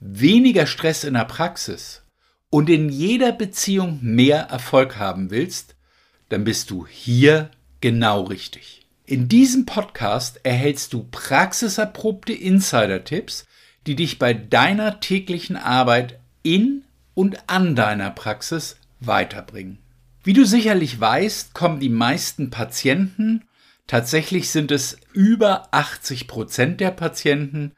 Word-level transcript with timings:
weniger 0.00 0.66
Stress 0.66 1.04
in 1.04 1.14
der 1.14 1.24
Praxis 1.24 2.02
und 2.50 2.68
in 2.70 2.88
jeder 2.88 3.32
Beziehung 3.32 3.98
mehr 4.02 4.42
Erfolg 4.42 4.98
haben 4.98 5.30
willst, 5.30 5.76
dann 6.28 6.44
bist 6.44 6.70
du 6.70 6.86
hier 6.86 7.50
genau 7.80 8.22
richtig. 8.22 8.86
In 9.04 9.28
diesem 9.28 9.66
Podcast 9.66 10.40
erhältst 10.42 10.92
du 10.92 11.06
praxiserprobte 11.10 12.32
Insider-Tipps, 12.32 13.44
die 13.86 13.94
dich 13.94 14.18
bei 14.18 14.34
deiner 14.34 14.98
täglichen 14.98 15.56
Arbeit 15.56 16.18
in 16.42 16.82
und 17.14 17.48
an 17.48 17.76
deiner 17.76 18.10
Praxis 18.10 18.76
weiterbringen. 18.98 19.78
Wie 20.24 20.32
du 20.32 20.44
sicherlich 20.44 21.00
weißt, 21.00 21.54
kommen 21.54 21.78
die 21.78 21.88
meisten 21.88 22.50
Patienten, 22.50 23.44
tatsächlich 23.86 24.50
sind 24.50 24.72
es 24.72 24.98
über 25.12 25.68
80 25.72 26.26
Prozent 26.26 26.80
der 26.80 26.90
Patienten, 26.90 27.75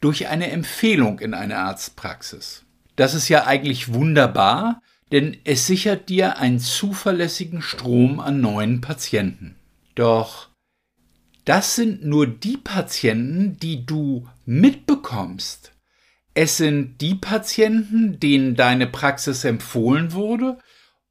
durch 0.00 0.28
eine 0.28 0.50
Empfehlung 0.50 1.18
in 1.18 1.34
eine 1.34 1.58
Arztpraxis. 1.58 2.64
Das 2.96 3.14
ist 3.14 3.28
ja 3.28 3.46
eigentlich 3.46 3.92
wunderbar, 3.92 4.82
denn 5.12 5.36
es 5.44 5.66
sichert 5.66 6.08
dir 6.08 6.38
einen 6.38 6.58
zuverlässigen 6.58 7.62
Strom 7.62 8.20
an 8.20 8.40
neuen 8.40 8.80
Patienten. 8.80 9.56
Doch 9.94 10.48
das 11.44 11.74
sind 11.74 12.04
nur 12.04 12.26
die 12.26 12.58
Patienten, 12.58 13.56
die 13.58 13.84
du 13.84 14.28
mitbekommst. 14.44 15.72
Es 16.34 16.58
sind 16.58 17.00
die 17.00 17.14
Patienten, 17.14 18.20
denen 18.20 18.54
deine 18.54 18.86
Praxis 18.86 19.44
empfohlen 19.44 20.12
wurde 20.12 20.58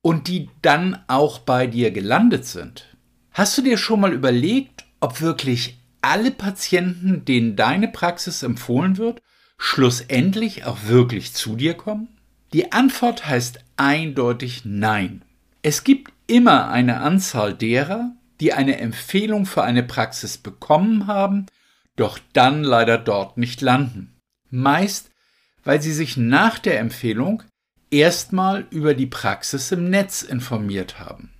und 0.01 0.27
die 0.27 0.49
dann 0.61 1.03
auch 1.07 1.39
bei 1.39 1.67
dir 1.67 1.91
gelandet 1.91 2.45
sind. 2.45 2.95
Hast 3.31 3.57
du 3.57 3.61
dir 3.61 3.77
schon 3.77 3.99
mal 3.99 4.13
überlegt, 4.13 4.85
ob 5.01 5.19
wirklich 5.19 5.78
alle 6.01 6.31
Patienten, 6.31 7.25
denen 7.25 7.55
deine 7.55 7.87
Praxis 7.87 8.43
empfohlen 8.43 8.97
wird, 8.97 9.21
schlussendlich 9.57 10.65
auch 10.65 10.85
wirklich 10.85 11.33
zu 11.33 11.55
dir 11.55 11.73
kommen? 11.73 12.07
Die 12.53 12.71
Antwort 12.71 13.27
heißt 13.27 13.59
eindeutig 13.77 14.61
Nein. 14.65 15.23
Es 15.61 15.83
gibt 15.83 16.11
immer 16.27 16.69
eine 16.69 17.01
Anzahl 17.01 17.53
derer, 17.53 18.13
die 18.39 18.53
eine 18.53 18.79
Empfehlung 18.79 19.45
für 19.45 19.63
eine 19.63 19.83
Praxis 19.83 20.37
bekommen 20.37 21.07
haben, 21.07 21.45
doch 21.95 22.17
dann 22.33 22.63
leider 22.63 22.97
dort 22.97 23.37
nicht 23.37 23.61
landen. 23.61 24.15
Meist, 24.49 25.11
weil 25.63 25.81
sie 25.81 25.91
sich 25.91 26.15
nach 26.15 26.57
der 26.57 26.79
Empfehlung 26.79 27.43
erstmal 27.91 28.65
über 28.69 28.93
die 28.93 29.05
Praxis 29.05 29.71
im 29.71 29.89
Netz 29.89 30.21
informiert 30.21 30.99
haben. 30.99 31.33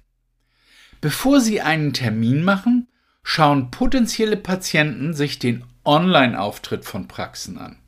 Bevor 1.02 1.40
sie 1.40 1.62
einen 1.62 1.94
Termin 1.94 2.44
machen, 2.44 2.88
schauen 3.24 3.72
potenzielle 3.72 4.38
Patienten 4.38 5.14
sich 5.14 5.40
den 5.40 5.66
Online-Auftritt 5.86 6.86
von 6.86 7.08
Praxen 7.08 7.58
an. 7.58 7.80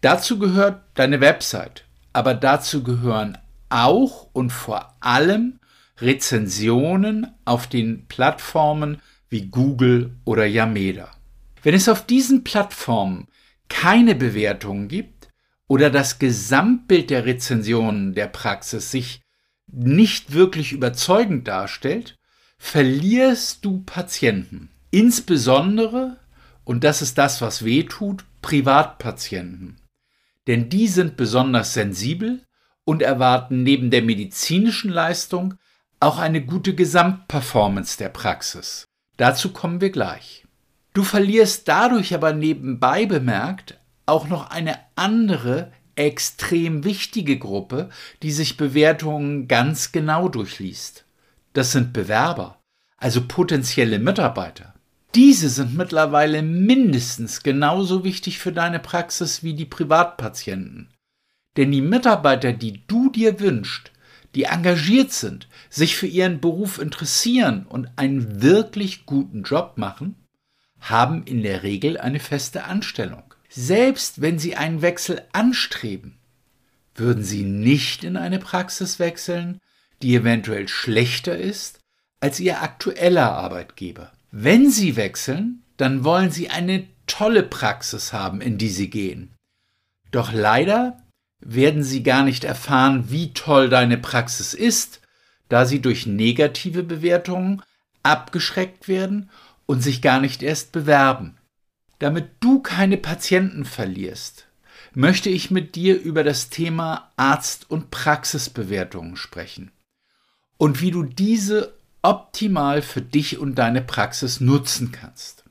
Dazu 0.00 0.38
gehört 0.38 0.82
deine 0.94 1.20
Website, 1.20 1.84
aber 2.12 2.34
dazu 2.34 2.82
gehören 2.82 3.38
auch 3.68 4.28
und 4.32 4.50
vor 4.50 4.96
allem 5.00 5.58
Rezensionen 6.00 7.26
auf 7.44 7.66
den 7.66 8.06
Plattformen 8.06 9.00
wie 9.28 9.46
Google 9.46 10.16
oder 10.24 10.46
Yameda. 10.46 11.10
Wenn 11.62 11.74
es 11.74 11.88
auf 11.88 12.06
diesen 12.06 12.44
Plattformen 12.44 13.26
keine 13.68 14.14
Bewertungen 14.14 14.88
gibt 14.88 15.28
oder 15.66 15.90
das 15.90 16.18
Gesamtbild 16.18 17.10
der 17.10 17.26
Rezensionen 17.26 18.14
der 18.14 18.28
Praxis 18.28 18.90
sich 18.90 19.20
nicht 19.66 20.32
wirklich 20.32 20.72
überzeugend 20.72 21.46
darstellt, 21.46 22.17
verlierst 22.58 23.64
du 23.64 23.82
Patienten. 23.86 24.70
Insbesondere, 24.90 26.18
und 26.64 26.84
das 26.84 27.02
ist 27.02 27.18
das, 27.18 27.40
was 27.40 27.64
weh 27.64 27.84
tut, 27.84 28.24
Privatpatienten. 28.42 29.76
Denn 30.46 30.68
die 30.68 30.88
sind 30.88 31.16
besonders 31.16 31.74
sensibel 31.74 32.42
und 32.84 33.02
erwarten 33.02 33.62
neben 33.62 33.90
der 33.90 34.02
medizinischen 34.02 34.90
Leistung 34.90 35.54
auch 36.00 36.18
eine 36.18 36.44
gute 36.44 36.74
Gesamtperformance 36.74 37.98
der 37.98 38.08
Praxis. 38.08 38.84
Dazu 39.16 39.52
kommen 39.52 39.80
wir 39.80 39.90
gleich. 39.90 40.46
Du 40.94 41.02
verlierst 41.02 41.68
dadurch 41.68 42.14
aber 42.14 42.32
nebenbei 42.32 43.06
bemerkt 43.06 43.78
auch 44.06 44.26
noch 44.28 44.50
eine 44.50 44.78
andere 44.96 45.70
extrem 45.96 46.84
wichtige 46.84 47.38
Gruppe, 47.38 47.90
die 48.22 48.30
sich 48.30 48.56
Bewertungen 48.56 49.48
ganz 49.48 49.92
genau 49.92 50.28
durchliest. 50.28 51.04
Das 51.58 51.72
sind 51.72 51.92
Bewerber, 51.92 52.62
also 52.98 53.26
potenzielle 53.26 53.98
Mitarbeiter. 53.98 54.74
Diese 55.16 55.48
sind 55.48 55.76
mittlerweile 55.76 56.40
mindestens 56.40 57.42
genauso 57.42 58.04
wichtig 58.04 58.38
für 58.38 58.52
deine 58.52 58.78
Praxis 58.78 59.42
wie 59.42 59.54
die 59.54 59.64
Privatpatienten. 59.64 60.94
Denn 61.56 61.72
die 61.72 61.80
Mitarbeiter, 61.80 62.52
die 62.52 62.86
du 62.86 63.10
dir 63.10 63.40
wünschst, 63.40 63.90
die 64.36 64.44
engagiert 64.44 65.10
sind, 65.10 65.48
sich 65.68 65.96
für 65.96 66.06
ihren 66.06 66.40
Beruf 66.40 66.78
interessieren 66.78 67.66
und 67.66 67.88
einen 67.96 68.40
wirklich 68.40 69.04
guten 69.04 69.42
Job 69.42 69.78
machen, 69.78 70.14
haben 70.78 71.24
in 71.24 71.42
der 71.42 71.64
Regel 71.64 71.98
eine 71.98 72.20
feste 72.20 72.66
Anstellung. 72.66 73.34
Selbst 73.48 74.20
wenn 74.20 74.38
sie 74.38 74.54
einen 74.54 74.80
Wechsel 74.80 75.22
anstreben, 75.32 76.20
würden 76.94 77.24
sie 77.24 77.42
nicht 77.42 78.04
in 78.04 78.16
eine 78.16 78.38
Praxis 78.38 79.00
wechseln, 79.00 79.58
die 80.02 80.14
eventuell 80.14 80.68
schlechter 80.68 81.36
ist 81.36 81.80
als 82.20 82.40
ihr 82.40 82.62
aktueller 82.62 83.32
Arbeitgeber. 83.32 84.12
Wenn 84.30 84.70
sie 84.70 84.96
wechseln, 84.96 85.62
dann 85.76 86.04
wollen 86.04 86.30
sie 86.30 86.50
eine 86.50 86.86
tolle 87.06 87.42
Praxis 87.42 88.12
haben, 88.12 88.40
in 88.40 88.58
die 88.58 88.68
sie 88.68 88.90
gehen. 88.90 89.34
Doch 90.10 90.32
leider 90.32 91.02
werden 91.40 91.82
sie 91.82 92.02
gar 92.02 92.24
nicht 92.24 92.44
erfahren, 92.44 93.10
wie 93.10 93.32
toll 93.32 93.68
deine 93.68 93.98
Praxis 93.98 94.54
ist, 94.54 95.00
da 95.48 95.64
sie 95.64 95.80
durch 95.80 96.06
negative 96.06 96.82
Bewertungen 96.82 97.62
abgeschreckt 98.02 98.88
werden 98.88 99.30
und 99.66 99.82
sich 99.82 100.02
gar 100.02 100.20
nicht 100.20 100.42
erst 100.42 100.72
bewerben. 100.72 101.36
Damit 102.00 102.28
du 102.40 102.60
keine 102.60 102.96
Patienten 102.96 103.64
verlierst, 103.64 104.46
möchte 104.94 105.30
ich 105.30 105.50
mit 105.50 105.74
dir 105.74 106.00
über 106.00 106.24
das 106.24 106.50
Thema 106.50 107.12
Arzt- 107.16 107.70
und 107.70 107.90
Praxisbewertungen 107.90 109.16
sprechen 109.16 109.70
und 110.58 110.82
wie 110.82 110.90
du 110.90 111.04
diese 111.04 111.78
optimal 112.02 112.82
für 112.82 113.00
dich 113.00 113.38
und 113.38 113.54
deine 113.54 113.80
Praxis 113.80 114.40
nutzen 114.40 114.92
kannst. 114.92 115.44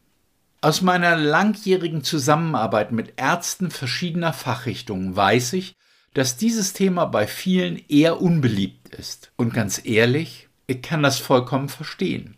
Aus 0.62 0.82
meiner 0.82 1.16
langjährigen 1.16 2.04
Zusammenarbeit 2.04 2.92
mit 2.92 3.14
Ärzten 3.18 3.72
verschiedener 3.72 4.34
Fachrichtungen 4.34 5.16
weiß 5.16 5.54
ich, 5.54 5.76
dass 6.14 6.38
dieses 6.38 6.74
Thema 6.74 7.06
bei 7.06 7.28
vielen 7.28 7.82
eher 7.88 8.22
unbeliebt 8.22 8.90
ist. 8.90 9.32
Und 9.36 9.54
ganz 9.54 9.82
ehrlich, 9.86 10.50
ich 10.66 10.82
kann 10.82 11.04
das 11.04 11.20
vollkommen 11.20 11.70
verstehen. 11.70 12.38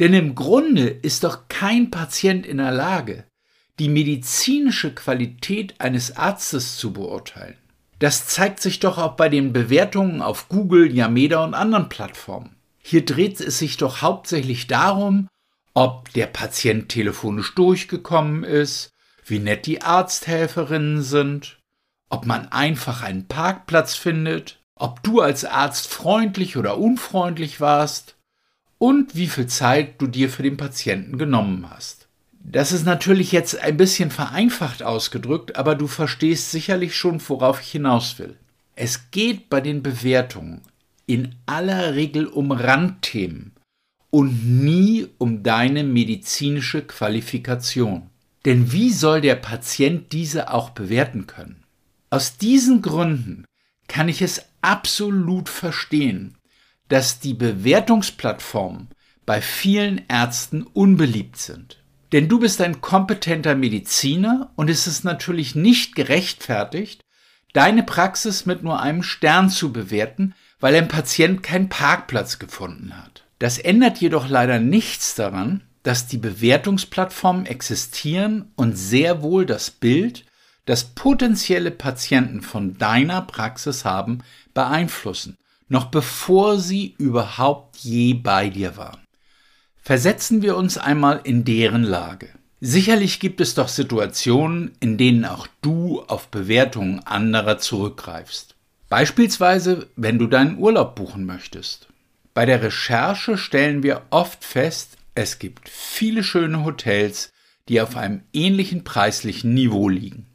Denn 0.00 0.14
im 0.14 0.34
Grunde 0.34 0.88
ist 0.88 1.22
doch 1.22 1.48
kein 1.48 1.90
Patient 1.90 2.46
in 2.46 2.56
der 2.56 2.72
Lage, 2.72 3.24
die 3.78 3.88
medizinische 3.88 4.94
Qualität 4.94 5.80
eines 5.80 6.16
Arztes 6.16 6.76
zu 6.76 6.92
beurteilen. 6.92 7.58
Das 8.04 8.26
zeigt 8.26 8.60
sich 8.60 8.80
doch 8.80 8.98
auch 8.98 9.12
bei 9.12 9.30
den 9.30 9.54
Bewertungen 9.54 10.20
auf 10.20 10.50
Google, 10.50 10.94
Yameda 10.94 11.42
und 11.42 11.54
anderen 11.54 11.88
Plattformen. 11.88 12.54
Hier 12.82 13.02
dreht 13.02 13.40
es 13.40 13.58
sich 13.58 13.78
doch 13.78 14.02
hauptsächlich 14.02 14.66
darum, 14.66 15.26
ob 15.72 16.12
der 16.12 16.26
Patient 16.26 16.90
telefonisch 16.90 17.54
durchgekommen 17.54 18.44
ist, 18.44 18.90
wie 19.24 19.38
nett 19.38 19.64
die 19.64 19.80
Arzthelferinnen 19.80 21.00
sind, 21.00 21.58
ob 22.10 22.26
man 22.26 22.52
einfach 22.52 23.02
einen 23.02 23.26
Parkplatz 23.26 23.94
findet, 23.94 24.60
ob 24.74 25.02
du 25.02 25.22
als 25.22 25.46
Arzt 25.46 25.86
freundlich 25.86 26.58
oder 26.58 26.76
unfreundlich 26.76 27.62
warst 27.62 28.18
und 28.76 29.16
wie 29.16 29.28
viel 29.28 29.46
Zeit 29.46 29.98
du 30.02 30.08
dir 30.08 30.28
für 30.28 30.42
den 30.42 30.58
Patienten 30.58 31.16
genommen 31.16 31.70
hast. 31.70 32.03
Das 32.46 32.72
ist 32.72 32.84
natürlich 32.84 33.32
jetzt 33.32 33.58
ein 33.58 33.76
bisschen 33.78 34.10
vereinfacht 34.10 34.82
ausgedrückt, 34.82 35.56
aber 35.56 35.74
du 35.74 35.86
verstehst 35.86 36.50
sicherlich 36.50 36.94
schon, 36.94 37.20
worauf 37.28 37.60
ich 37.60 37.72
hinaus 37.72 38.18
will. 38.18 38.36
Es 38.76 39.10
geht 39.10 39.48
bei 39.48 39.60
den 39.60 39.82
Bewertungen 39.82 40.60
in 41.06 41.34
aller 41.46 41.94
Regel 41.94 42.26
um 42.26 42.52
Randthemen 42.52 43.52
und 44.10 44.62
nie 44.62 45.08
um 45.18 45.42
deine 45.42 45.84
medizinische 45.84 46.82
Qualifikation. 46.82 48.10
Denn 48.44 48.72
wie 48.72 48.90
soll 48.90 49.22
der 49.22 49.36
Patient 49.36 50.12
diese 50.12 50.52
auch 50.52 50.70
bewerten 50.70 51.26
können? 51.26 51.64
Aus 52.10 52.36
diesen 52.36 52.82
Gründen 52.82 53.46
kann 53.88 54.08
ich 54.08 54.20
es 54.20 54.42
absolut 54.60 55.48
verstehen, 55.48 56.36
dass 56.88 57.20
die 57.20 57.34
Bewertungsplattformen 57.34 58.88
bei 59.24 59.40
vielen 59.40 60.02
Ärzten 60.08 60.62
unbeliebt 60.62 61.38
sind. 61.38 61.83
Denn 62.14 62.28
du 62.28 62.38
bist 62.38 62.60
ein 62.60 62.80
kompetenter 62.80 63.56
Mediziner 63.56 64.52
und 64.54 64.70
es 64.70 64.86
ist 64.86 65.02
natürlich 65.02 65.56
nicht 65.56 65.96
gerechtfertigt, 65.96 67.00
deine 67.54 67.82
Praxis 67.82 68.46
mit 68.46 68.62
nur 68.62 68.80
einem 68.80 69.02
Stern 69.02 69.50
zu 69.50 69.72
bewerten, 69.72 70.32
weil 70.60 70.76
ein 70.76 70.86
Patient 70.86 71.42
keinen 71.42 71.68
Parkplatz 71.68 72.38
gefunden 72.38 72.96
hat. 72.96 73.24
Das 73.40 73.58
ändert 73.58 73.98
jedoch 73.98 74.28
leider 74.28 74.60
nichts 74.60 75.16
daran, 75.16 75.64
dass 75.82 76.06
die 76.06 76.18
Bewertungsplattformen 76.18 77.46
existieren 77.46 78.52
und 78.54 78.78
sehr 78.78 79.20
wohl 79.20 79.44
das 79.44 79.72
Bild, 79.72 80.24
das 80.66 80.84
potenzielle 80.84 81.72
Patienten 81.72 82.42
von 82.42 82.78
deiner 82.78 83.22
Praxis 83.22 83.84
haben, 83.84 84.22
beeinflussen, 84.54 85.36
noch 85.66 85.86
bevor 85.86 86.60
sie 86.60 86.94
überhaupt 86.96 87.78
je 87.78 88.14
bei 88.14 88.50
dir 88.50 88.76
waren. 88.76 89.03
Versetzen 89.84 90.40
wir 90.40 90.56
uns 90.56 90.78
einmal 90.78 91.20
in 91.24 91.44
deren 91.44 91.82
Lage. 91.82 92.30
Sicherlich 92.62 93.20
gibt 93.20 93.42
es 93.42 93.54
doch 93.54 93.68
Situationen, 93.68 94.72
in 94.80 94.96
denen 94.96 95.26
auch 95.26 95.46
du 95.60 96.00
auf 96.00 96.28
Bewertungen 96.28 97.00
anderer 97.00 97.58
zurückgreifst. 97.58 98.54
Beispielsweise, 98.88 99.90
wenn 99.94 100.18
du 100.18 100.26
deinen 100.26 100.56
Urlaub 100.56 100.94
buchen 100.94 101.26
möchtest. 101.26 101.88
Bei 102.32 102.46
der 102.46 102.62
Recherche 102.62 103.36
stellen 103.36 103.82
wir 103.82 104.00
oft 104.08 104.42
fest, 104.42 104.96
es 105.14 105.38
gibt 105.38 105.68
viele 105.68 106.24
schöne 106.24 106.64
Hotels, 106.64 107.34
die 107.68 107.82
auf 107.82 107.94
einem 107.94 108.22
ähnlichen 108.32 108.84
preislichen 108.84 109.52
Niveau 109.52 109.90
liegen. 109.90 110.28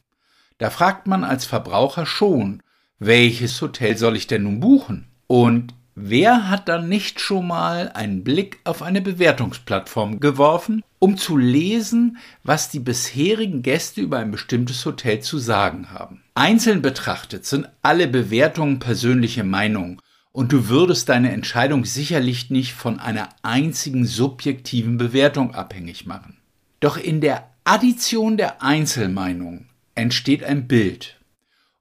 Da 0.60 0.70
fragt 0.70 1.08
man 1.08 1.24
als 1.24 1.46
Verbraucher 1.46 2.06
schon, 2.06 2.62
welches 3.00 3.60
Hotel 3.64 3.98
soll 3.98 4.16
ich 4.16 4.28
denn 4.28 4.44
nun 4.44 4.60
buchen? 4.60 5.08
Und 5.26 5.74
Wer 6.02 6.48
hat 6.48 6.70
dann 6.70 6.88
nicht 6.88 7.20
schon 7.20 7.48
mal 7.48 7.90
einen 7.90 8.24
Blick 8.24 8.62
auf 8.64 8.82
eine 8.82 9.02
Bewertungsplattform 9.02 10.22
geworfen, 10.22 10.82
um 10.98 11.18
zu 11.18 11.36
lesen, 11.36 12.20
was 12.42 12.70
die 12.70 12.80
bisherigen 12.80 13.64
Gäste 13.64 14.00
über 14.00 14.20
ein 14.20 14.32
bestimmtes 14.32 14.86
Hotel 14.86 15.20
zu 15.20 15.40
sagen 15.40 15.92
haben? 15.92 16.24
Einzeln 16.36 16.82
betrachtet 16.82 17.46
sind 17.46 17.68
alle 17.82 18.08
Bewertungen 18.08 18.80
persönliche 18.80 19.44
Meinungen 19.44 20.00
und 20.32 20.54
du 20.54 20.70
würdest 20.70 21.10
deine 21.10 21.34
Entscheidung 21.34 21.84
sicherlich 21.84 22.50
nicht 22.50 22.72
von 22.72 23.02
einer 23.02 23.28
einzigen 23.42 24.06
subjektiven 24.06 24.98
Bewertung 24.98 25.54
abhängig 25.54 26.06
machen. 26.06 26.38
Doch 26.80 26.96
in 26.96 27.20
der 27.20 27.50
Addition 27.66 28.38
der 28.38 28.64
Einzelmeinungen 28.64 29.68
entsteht 29.96 30.46
ein 30.46 30.66
Bild. 30.66 31.20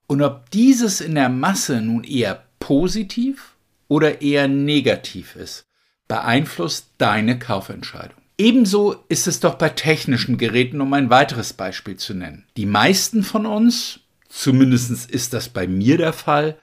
Und 0.08 0.22
ob 0.22 0.50
dieses 0.50 1.00
in 1.00 1.14
der 1.14 1.28
Masse 1.28 1.80
nun 1.80 2.02
eher 2.02 2.42
positiv 2.58 3.54
oder 3.88 4.22
eher 4.22 4.48
negativ 4.48 5.34
ist, 5.36 5.66
beeinflusst 6.06 6.90
deine 6.98 7.38
Kaufentscheidung. 7.38 8.16
Ebenso 8.36 9.04
ist 9.08 9.26
es 9.26 9.40
doch 9.40 9.54
bei 9.56 9.68
technischen 9.70 10.38
Geräten, 10.38 10.80
um 10.80 10.92
ein 10.92 11.10
weiteres 11.10 11.52
Beispiel 11.52 11.96
zu 11.96 12.14
nennen. 12.14 12.46
Die 12.56 12.66
meisten 12.66 13.24
von 13.24 13.46
uns, 13.46 14.00
zumindest 14.28 15.10
ist 15.10 15.34
das 15.34 15.48
bei 15.48 15.66
mir 15.66 15.96
der 15.98 16.12
Fall, 16.12 16.56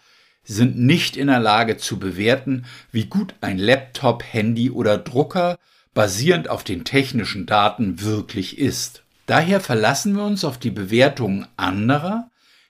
sind 0.45 0.77
nicht 0.77 1.17
in 1.17 1.27
der 1.27 1.39
Lage 1.39 1.75
zu 1.75 1.99
bewerten, 1.99 2.65
wie 2.91 3.05
gut 3.05 3.33
ein 3.41 3.57
Laptop, 3.57 4.23
Handy 4.23 4.71
oder 4.71 4.97
Drucker 4.97 5.57
basierend 5.93 6.49
auf 6.49 6.63
den 6.63 6.85
technischen 6.85 7.45
Daten 7.45 8.01
wirklich 8.01 8.57
ist. 8.57 9.03
Daher 9.25 9.59
verlassen 9.59 10.15
wir 10.15 10.23
uns 10.23 10.45
auf 10.45 10.59
die 10.59 10.71
Bewertungen 10.71 11.47
anderer, 11.57 12.29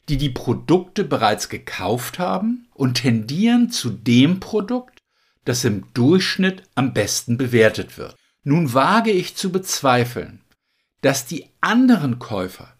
die 0.10 0.18
die 0.18 0.30
Produkte 0.30 1.04
bereits 1.04 1.50
gekauft 1.50 2.19
haben 2.19 2.68
und 2.74 2.96
tendieren 2.96 3.69
zu 3.72 3.90
dem 3.90 4.40
Produkt, 4.40 5.00
das 5.46 5.63
im 5.63 5.86
Durchschnitt 5.94 6.63
am 6.75 6.94
besten 6.94 7.38
bewertet 7.38 7.98
wird. 7.98 8.16
Nun 8.44 8.74
wage 8.74 9.12
ich 9.12 9.36
zu 9.36 9.52
bezweifeln, 9.52 10.42
dass 11.02 11.25
die 11.25 11.46
anderen 11.62 12.19
Käufer 12.19 12.75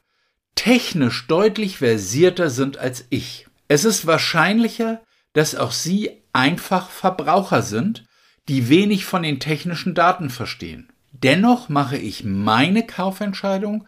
technisch 0.56 1.28
deutlich 1.28 1.78
versierter 1.78 2.50
sind 2.50 2.78
als 2.78 3.06
ich. 3.10 3.48
Es 3.68 3.86
ist 3.86 4.08
wahrscheinlicher, 4.08 5.02
dass 5.34 5.56
auch 5.56 5.72
sie 5.72 6.12
einfach 6.34 6.90
Verbraucher 6.90 7.62
sind, 7.62 8.06
die 8.48 8.70
wenig 8.70 9.06
von 9.06 9.24
den 9.24 9.40
technischen 9.40 9.96
Daten 9.96 10.30
verstehen. 10.30 10.92
Dennoch 11.12 11.70
mache 11.70 11.98
ich 11.98 12.24
meine 12.24 12.86
Kaufentscheidung 12.86 13.88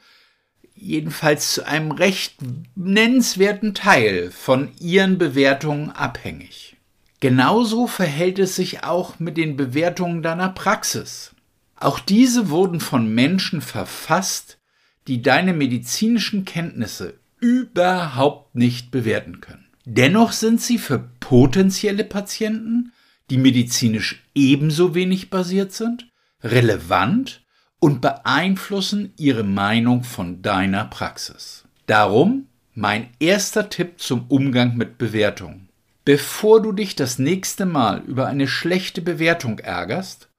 jedenfalls 0.79 1.53
zu 1.53 1.65
einem 1.65 1.91
recht 1.91 2.37
nennenswerten 2.75 3.73
Teil 3.73 4.31
von 4.31 4.71
ihren 4.79 5.17
Bewertungen 5.17 5.89
abhängig. 5.89 6.77
Genauso 7.19 7.87
verhält 7.87 8.39
es 8.39 8.55
sich 8.55 8.83
auch 8.83 9.19
mit 9.19 9.37
den 9.37 9.57
Bewertungen 9.57 10.21
deiner 10.21 10.49
Praxis. 10.49 11.31
Auch 11.75 11.99
diese 11.99 12.49
wurden 12.49 12.79
von 12.79 13.13
Menschen 13.13 13.61
verfasst, 13.61 14.59
die 15.07 15.21
deine 15.21 15.53
medizinischen 15.53 16.45
Kenntnisse 16.45 17.19
überhaupt 17.39 18.55
nicht 18.55 18.91
bewerten 18.91 19.41
können. 19.41 19.67
Dennoch 19.85 20.31
sind 20.31 20.61
sie 20.61 20.77
für 20.77 20.99
potenzielle 21.19 22.03
Patienten, 22.03 22.91
die 23.29 23.37
medizinisch 23.37 24.23
ebenso 24.35 24.95
wenig 24.95 25.29
basiert 25.29 25.71
sind, 25.71 26.07
relevant 26.43 27.41
und 27.79 28.01
beeinflussen 28.01 29.13
ihre 29.17 29.43
Meinung 29.43 30.03
von 30.03 30.41
deiner 30.41 30.85
Praxis. 30.85 31.65
Darum 31.85 32.47
mein 32.73 33.09
erster 33.19 33.69
Tipp 33.69 33.99
zum 33.99 34.25
Umgang 34.27 34.75
mit 34.77 34.97
Bewertungen. 34.97 35.69
Bevor 36.05 36.61
du 36.61 36.71
dich 36.71 36.95
das 36.95 37.19
nächste 37.19 37.65
Mal 37.65 38.01
über 38.01 38.27
eine 38.27 38.47
schlechte 38.47 39.01
Bewertung 39.01 39.59
ärgerst, 39.59 40.29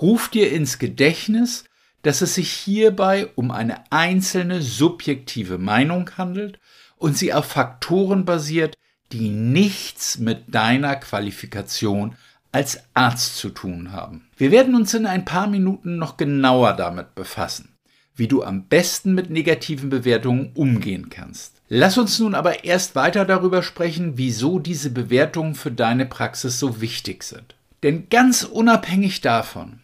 ruf 0.00 0.28
dir 0.28 0.50
ins 0.52 0.78
Gedächtnis, 0.78 1.64
dass 2.02 2.22
es 2.22 2.34
sich 2.36 2.50
hierbei 2.50 3.28
um 3.34 3.50
eine 3.50 3.90
einzelne 3.90 4.62
subjektive 4.62 5.58
Meinung 5.58 6.10
handelt 6.16 6.58
und 6.96 7.18
sie 7.18 7.34
auf 7.34 7.46
Faktoren 7.46 8.24
basiert, 8.24 8.76
die 9.12 9.28
nichts 9.28 10.18
mit 10.18 10.54
deiner 10.54 10.96
Qualifikation 10.96 12.16
als 12.52 12.80
Arzt 12.94 13.36
zu 13.36 13.50
tun 13.50 13.92
haben. 13.92 14.28
Wir 14.36 14.50
werden 14.50 14.74
uns 14.74 14.94
in 14.94 15.06
ein 15.06 15.24
paar 15.24 15.46
Minuten 15.46 15.96
noch 15.96 16.16
genauer 16.16 16.74
damit 16.74 17.14
befassen, 17.14 17.76
wie 18.14 18.28
du 18.28 18.42
am 18.42 18.64
besten 18.64 19.14
mit 19.14 19.30
negativen 19.30 19.90
Bewertungen 19.90 20.52
umgehen 20.54 21.10
kannst. 21.10 21.60
Lass 21.68 21.98
uns 21.98 22.18
nun 22.18 22.34
aber 22.34 22.64
erst 22.64 22.94
weiter 22.94 23.24
darüber 23.24 23.62
sprechen, 23.62 24.16
wieso 24.16 24.58
diese 24.58 24.90
Bewertungen 24.90 25.54
für 25.54 25.70
deine 25.70 26.06
Praxis 26.06 26.58
so 26.58 26.80
wichtig 26.80 27.22
sind. 27.22 27.56
Denn 27.82 28.08
ganz 28.08 28.42
unabhängig 28.42 29.20
davon, 29.20 29.80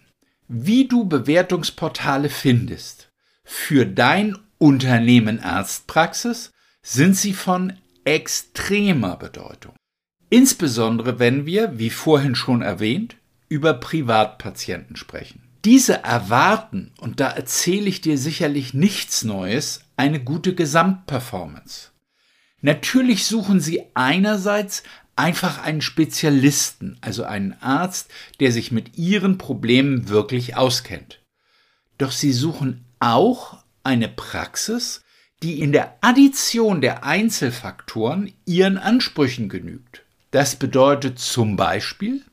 wie 0.48 0.88
du 0.88 1.04
Bewertungsportale 1.04 2.30
findest, 2.30 3.10
für 3.44 3.84
dein 3.86 4.38
Unternehmen 4.58 5.40
Arztpraxis 5.40 6.50
sind 6.82 7.16
sie 7.16 7.34
von 7.34 7.74
extremer 8.04 9.16
Bedeutung. 9.16 9.74
Insbesondere 10.34 11.20
wenn 11.20 11.46
wir, 11.46 11.78
wie 11.78 11.90
vorhin 11.90 12.34
schon 12.34 12.60
erwähnt, 12.60 13.14
über 13.48 13.72
Privatpatienten 13.72 14.96
sprechen. 14.96 15.44
Diese 15.64 16.02
erwarten, 16.02 16.90
und 16.98 17.20
da 17.20 17.30
erzähle 17.30 17.86
ich 17.86 18.00
dir 18.00 18.18
sicherlich 18.18 18.74
nichts 18.74 19.22
Neues, 19.22 19.82
eine 19.96 20.18
gute 20.18 20.56
Gesamtperformance. 20.56 21.92
Natürlich 22.62 23.26
suchen 23.26 23.60
sie 23.60 23.84
einerseits 23.94 24.82
einfach 25.14 25.62
einen 25.62 25.82
Spezialisten, 25.82 26.98
also 27.00 27.22
einen 27.22 27.52
Arzt, 27.60 28.10
der 28.40 28.50
sich 28.50 28.72
mit 28.72 28.98
ihren 28.98 29.38
Problemen 29.38 30.08
wirklich 30.08 30.56
auskennt. 30.56 31.22
Doch 31.96 32.10
sie 32.10 32.32
suchen 32.32 32.86
auch 32.98 33.62
eine 33.84 34.08
Praxis, 34.08 35.04
die 35.44 35.60
in 35.60 35.70
der 35.70 35.96
Addition 36.00 36.80
der 36.80 37.04
Einzelfaktoren 37.04 38.32
ihren 38.46 38.78
Ansprüchen 38.78 39.48
genügt. 39.48 40.03
Das 40.34 40.56
bedeutet 40.56 41.20
zum 41.20 41.54
Beispiel, 41.54 42.24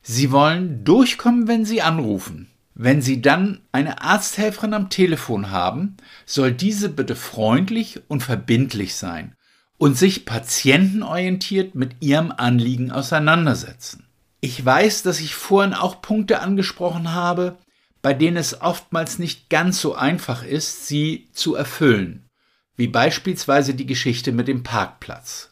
Sie 0.00 0.32
wollen 0.32 0.84
durchkommen, 0.84 1.46
wenn 1.46 1.66
Sie 1.66 1.82
anrufen. 1.82 2.50
Wenn 2.72 3.02
Sie 3.02 3.20
dann 3.20 3.60
eine 3.72 4.00
Arzthelferin 4.00 4.72
am 4.72 4.88
Telefon 4.88 5.50
haben, 5.50 5.98
soll 6.24 6.50
diese 6.50 6.88
bitte 6.88 7.14
freundlich 7.14 8.00
und 8.08 8.22
verbindlich 8.22 8.94
sein 8.94 9.34
und 9.76 9.98
sich 9.98 10.24
patientenorientiert 10.24 11.74
mit 11.74 11.96
Ihrem 12.00 12.32
Anliegen 12.34 12.90
auseinandersetzen. 12.90 14.06
Ich 14.40 14.64
weiß, 14.64 15.02
dass 15.02 15.20
ich 15.20 15.34
vorhin 15.34 15.74
auch 15.74 16.00
Punkte 16.00 16.40
angesprochen 16.40 17.12
habe, 17.12 17.58
bei 18.00 18.14
denen 18.14 18.38
es 18.38 18.62
oftmals 18.62 19.18
nicht 19.18 19.50
ganz 19.50 19.78
so 19.78 19.94
einfach 19.94 20.42
ist, 20.42 20.88
sie 20.88 21.28
zu 21.34 21.54
erfüllen, 21.54 22.30
wie 22.76 22.88
beispielsweise 22.88 23.74
die 23.74 23.84
Geschichte 23.84 24.32
mit 24.32 24.48
dem 24.48 24.62
Parkplatz. 24.62 25.50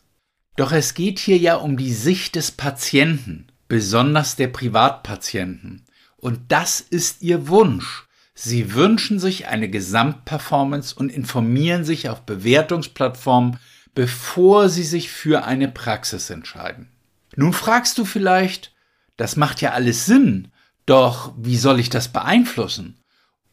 Doch 0.56 0.72
es 0.72 0.94
geht 0.94 1.18
hier 1.18 1.38
ja 1.38 1.56
um 1.56 1.76
die 1.76 1.92
Sicht 1.92 2.36
des 2.36 2.52
Patienten, 2.52 3.46
besonders 3.68 4.36
der 4.36 4.48
Privatpatienten. 4.48 5.84
Und 6.16 6.40
das 6.48 6.80
ist 6.80 7.22
ihr 7.22 7.48
Wunsch. 7.48 8.04
Sie 8.34 8.74
wünschen 8.74 9.18
sich 9.18 9.46
eine 9.46 9.68
Gesamtperformance 9.68 10.94
und 10.94 11.10
informieren 11.10 11.84
sich 11.84 12.08
auf 12.08 12.22
Bewertungsplattformen 12.22 13.58
bevor 13.94 14.68
sie 14.68 14.82
sich 14.82 15.10
für 15.10 15.44
eine 15.44 15.68
Praxis 15.68 16.30
entscheiden. 16.30 16.88
Nun 17.36 17.52
fragst 17.52 17.98
du 17.98 18.04
vielleicht, 18.04 18.72
das 19.16 19.36
macht 19.36 19.60
ja 19.60 19.72
alles 19.72 20.06
Sinn, 20.06 20.48
doch 20.86 21.32
wie 21.36 21.56
soll 21.56 21.80
ich 21.80 21.90
das 21.90 22.08
beeinflussen? 22.08 22.98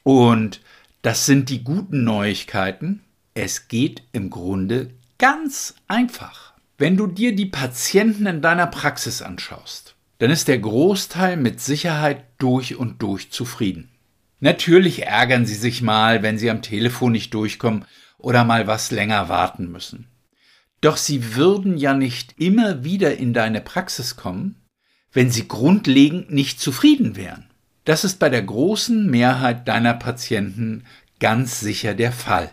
Und 0.03 0.61
das 1.01 1.25
sind 1.25 1.49
die 1.49 1.63
guten 1.63 2.03
Neuigkeiten. 2.03 3.01
Es 3.33 3.67
geht 3.67 4.03
im 4.11 4.29
Grunde 4.29 4.91
ganz 5.17 5.75
einfach. 5.87 6.50
Wenn 6.81 6.97
du 6.97 7.05
dir 7.05 7.35
die 7.35 7.45
Patienten 7.45 8.25
in 8.25 8.41
deiner 8.41 8.65
Praxis 8.65 9.21
anschaust, 9.21 9.93
dann 10.17 10.31
ist 10.31 10.47
der 10.47 10.57
Großteil 10.57 11.37
mit 11.37 11.61
Sicherheit 11.61 12.25
durch 12.39 12.75
und 12.75 13.03
durch 13.03 13.31
zufrieden. 13.31 13.91
Natürlich 14.39 15.05
ärgern 15.05 15.45
sie 15.45 15.53
sich 15.53 15.83
mal, 15.83 16.23
wenn 16.23 16.39
sie 16.39 16.49
am 16.49 16.63
Telefon 16.63 17.11
nicht 17.11 17.35
durchkommen 17.35 17.85
oder 18.17 18.45
mal 18.45 18.65
was 18.65 18.89
länger 18.89 19.29
warten 19.29 19.71
müssen. 19.71 20.07
Doch 20.81 20.97
sie 20.97 21.35
würden 21.35 21.77
ja 21.77 21.93
nicht 21.93 22.33
immer 22.41 22.83
wieder 22.83 23.15
in 23.15 23.35
deine 23.35 23.61
Praxis 23.61 24.15
kommen, 24.15 24.55
wenn 25.13 25.29
sie 25.29 25.47
grundlegend 25.47 26.31
nicht 26.31 26.59
zufrieden 26.59 27.15
wären. 27.15 27.45
Das 27.85 28.03
ist 28.03 28.17
bei 28.17 28.29
der 28.29 28.41
großen 28.41 29.07
Mehrheit 29.07 29.67
deiner 29.67 29.93
Patienten 29.93 30.85
ganz 31.19 31.59
sicher 31.59 31.93
der 31.93 32.11
Fall. 32.11 32.49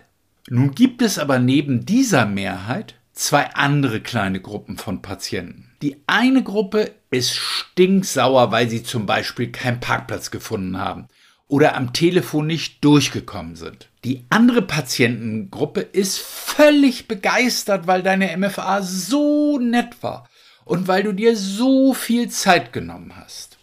Nun 0.50 0.74
gibt 0.74 1.00
es 1.00 1.18
aber 1.18 1.38
neben 1.38 1.86
dieser 1.86 2.26
Mehrheit 2.26 2.97
zwei 3.18 3.50
andere 3.54 4.00
kleine 4.00 4.40
Gruppen 4.40 4.78
von 4.78 5.02
Patienten. 5.02 5.72
Die 5.82 5.96
eine 6.06 6.42
Gruppe 6.42 6.92
ist 7.10 7.34
stinksauer, 7.34 8.52
weil 8.52 8.70
sie 8.70 8.84
zum 8.84 9.06
Beispiel 9.06 9.50
keinen 9.50 9.80
Parkplatz 9.80 10.30
gefunden 10.30 10.78
haben 10.78 11.08
oder 11.48 11.74
am 11.74 11.92
Telefon 11.92 12.46
nicht 12.46 12.84
durchgekommen 12.84 13.56
sind. 13.56 13.88
Die 14.04 14.24
andere 14.30 14.62
Patientengruppe 14.62 15.80
ist 15.80 16.18
völlig 16.18 17.08
begeistert, 17.08 17.88
weil 17.88 18.02
deine 18.02 18.36
MFA 18.36 18.82
so 18.82 19.58
nett 19.58 20.00
war 20.02 20.28
und 20.64 20.86
weil 20.86 21.02
du 21.02 21.12
dir 21.12 21.36
so 21.36 21.94
viel 21.94 22.28
Zeit 22.28 22.72
genommen 22.72 23.16
hast. 23.16 23.58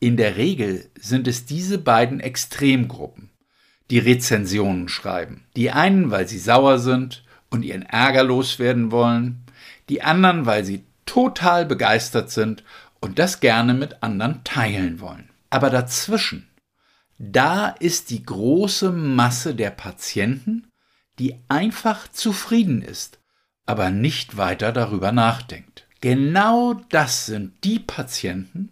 In 0.00 0.16
der 0.16 0.36
Regel 0.36 0.88
sind 0.98 1.28
es 1.28 1.44
diese 1.44 1.76
beiden 1.76 2.20
Extremgruppen, 2.20 3.30
die 3.90 3.98
Rezensionen 3.98 4.88
schreiben. 4.88 5.44
Die 5.56 5.70
einen, 5.70 6.10
weil 6.10 6.26
sie 6.26 6.38
sauer 6.38 6.78
sind 6.78 7.24
und 7.54 7.62
ihren 7.62 7.82
Ärger 7.82 8.24
loswerden 8.24 8.90
wollen, 8.90 9.46
die 9.88 10.02
anderen, 10.02 10.44
weil 10.44 10.64
sie 10.64 10.84
total 11.06 11.64
begeistert 11.64 12.30
sind 12.30 12.64
und 13.00 13.18
das 13.18 13.40
gerne 13.40 13.72
mit 13.72 14.02
anderen 14.02 14.42
teilen 14.44 15.00
wollen. 15.00 15.30
Aber 15.50 15.70
dazwischen 15.70 16.48
da 17.18 17.68
ist 17.68 18.10
die 18.10 18.24
große 18.24 18.90
Masse 18.90 19.54
der 19.54 19.70
Patienten, 19.70 20.66
die 21.18 21.36
einfach 21.48 22.08
zufrieden 22.08 22.82
ist, 22.82 23.20
aber 23.66 23.90
nicht 23.90 24.36
weiter 24.36 24.72
darüber 24.72 25.12
nachdenkt. 25.12 25.86
Genau 26.00 26.74
das 26.90 27.26
sind 27.26 27.52
die 27.62 27.78
Patienten, 27.78 28.70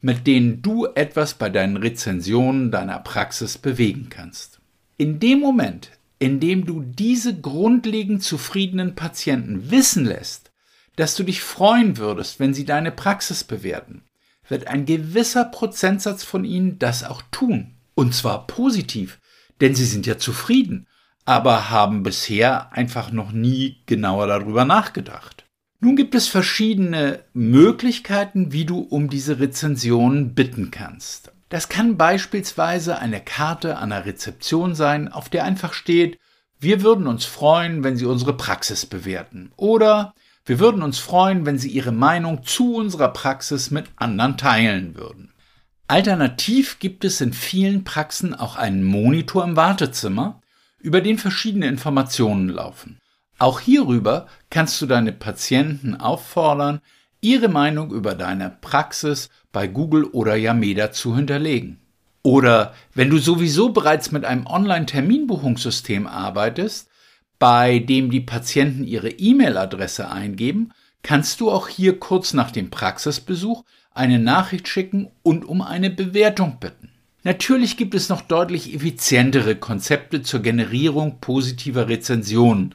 mit 0.00 0.26
denen 0.26 0.62
du 0.62 0.86
etwas 0.86 1.34
bei 1.34 1.50
deinen 1.50 1.76
Rezensionen 1.76 2.70
deiner 2.70 3.00
Praxis 3.00 3.58
bewegen 3.58 4.08
kannst. 4.08 4.60
In 4.96 5.18
dem 5.18 5.40
Moment, 5.40 5.90
in 6.20 6.38
dem 6.38 6.66
du 6.66 6.82
diese 6.82 7.40
grundlegend 7.40 8.22
zufriedenen 8.22 8.94
Patienten 8.94 9.70
wissen 9.70 10.04
lässt, 10.04 10.52
dass 10.94 11.16
du 11.16 11.24
dich 11.24 11.40
freuen 11.40 11.96
würdest, 11.96 12.38
wenn 12.38 12.54
sie 12.54 12.66
deine 12.66 12.92
Praxis 12.92 13.42
bewerten, 13.42 14.02
wird 14.46 14.66
ein 14.66 14.84
gewisser 14.84 15.46
Prozentsatz 15.46 16.22
von 16.22 16.44
ihnen 16.44 16.78
das 16.78 17.04
auch 17.04 17.22
tun. 17.30 17.74
Und 17.94 18.14
zwar 18.14 18.46
positiv, 18.46 19.18
denn 19.62 19.74
sie 19.74 19.86
sind 19.86 20.06
ja 20.06 20.18
zufrieden, 20.18 20.86
aber 21.24 21.70
haben 21.70 22.02
bisher 22.02 22.72
einfach 22.72 23.12
noch 23.12 23.32
nie 23.32 23.82
genauer 23.86 24.26
darüber 24.26 24.66
nachgedacht. 24.66 25.46
Nun 25.80 25.96
gibt 25.96 26.14
es 26.14 26.28
verschiedene 26.28 27.24
Möglichkeiten, 27.32 28.52
wie 28.52 28.66
du 28.66 28.80
um 28.80 29.08
diese 29.08 29.40
Rezensionen 29.40 30.34
bitten 30.34 30.70
kannst. 30.70 31.32
Das 31.50 31.68
kann 31.68 31.96
beispielsweise 31.96 32.98
eine 32.98 33.20
Karte 33.20 33.76
an 33.76 33.90
der 33.90 34.06
Rezeption 34.06 34.74
sein, 34.74 35.08
auf 35.08 35.28
der 35.28 35.44
einfach 35.44 35.72
steht, 35.72 36.18
wir 36.60 36.82
würden 36.82 37.06
uns 37.06 37.24
freuen, 37.24 37.82
wenn 37.82 37.96
Sie 37.96 38.04
unsere 38.04 38.36
Praxis 38.36 38.86
bewerten. 38.86 39.50
Oder 39.56 40.14
wir 40.44 40.60
würden 40.60 40.82
uns 40.82 40.98
freuen, 40.98 41.46
wenn 41.46 41.58
Sie 41.58 41.70
Ihre 41.70 41.92
Meinung 41.92 42.44
zu 42.44 42.76
unserer 42.76 43.08
Praxis 43.08 43.70
mit 43.70 43.86
anderen 43.96 44.36
teilen 44.36 44.94
würden. 44.94 45.32
Alternativ 45.88 46.78
gibt 46.78 47.04
es 47.04 47.20
in 47.20 47.32
vielen 47.32 47.82
Praxen 47.82 48.34
auch 48.34 48.56
einen 48.56 48.84
Monitor 48.84 49.42
im 49.42 49.56
Wartezimmer, 49.56 50.40
über 50.78 51.00
den 51.00 51.18
verschiedene 51.18 51.66
Informationen 51.66 52.48
laufen. 52.48 52.98
Auch 53.38 53.58
hierüber 53.58 54.26
kannst 54.50 54.80
du 54.80 54.86
deine 54.86 55.12
Patienten 55.12 55.96
auffordern, 55.96 56.80
ihre 57.20 57.48
Meinung 57.48 57.90
über 57.90 58.14
deine 58.14 58.50
Praxis 58.60 59.30
bei 59.52 59.66
Google 59.66 60.04
oder 60.04 60.36
Yameda 60.36 60.92
zu 60.92 61.16
hinterlegen. 61.16 61.80
Oder 62.22 62.74
wenn 62.94 63.10
du 63.10 63.18
sowieso 63.18 63.70
bereits 63.70 64.12
mit 64.12 64.24
einem 64.24 64.46
Online-Terminbuchungssystem 64.46 66.06
arbeitest, 66.06 66.88
bei 67.38 67.78
dem 67.78 68.10
die 68.10 68.20
Patienten 68.20 68.84
ihre 68.84 69.10
E-Mail-Adresse 69.10 70.10
eingeben, 70.10 70.72
kannst 71.02 71.40
du 71.40 71.50
auch 71.50 71.68
hier 71.68 71.98
kurz 71.98 72.34
nach 72.34 72.50
dem 72.50 72.70
Praxisbesuch 72.70 73.64
eine 73.92 74.18
Nachricht 74.18 74.68
schicken 74.68 75.10
und 75.22 75.44
um 75.44 75.62
eine 75.62 75.90
Bewertung 75.90 76.58
bitten. 76.60 76.90
Natürlich 77.22 77.76
gibt 77.76 77.94
es 77.94 78.08
noch 78.08 78.22
deutlich 78.22 78.74
effizientere 78.74 79.56
Konzepte 79.56 80.22
zur 80.22 80.40
Generierung 80.40 81.20
positiver 81.20 81.88
Rezensionen. 81.88 82.74